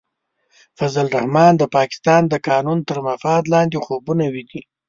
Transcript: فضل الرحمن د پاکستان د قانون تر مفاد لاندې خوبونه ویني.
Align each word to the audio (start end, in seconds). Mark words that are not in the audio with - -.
فضل 0.77 1.05
الرحمن 1.09 1.51
د 1.57 1.63
پاکستان 1.75 2.21
د 2.27 2.33
قانون 2.47 2.79
تر 2.89 2.97
مفاد 3.07 3.41
لاندې 3.53 3.77
خوبونه 3.85 4.25
ویني. 4.33 4.61